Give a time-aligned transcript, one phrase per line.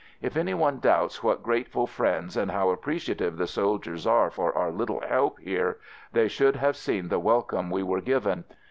[0.19, 4.71] If any one doubts what grateful friends and how appreciative the soldiers are for our
[4.71, 5.77] little help here,
[6.11, 8.45] they should have seen the welcome we were given.